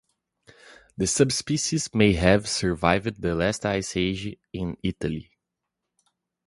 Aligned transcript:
The 0.97 1.05
subspecies 1.05 1.93
may 1.93 2.13
have 2.13 2.49
survived 2.49 3.21
the 3.21 3.35
last 3.35 3.67
Ice 3.67 3.95
Age 3.95 4.35
in 4.51 4.75
Italy. 4.81 5.29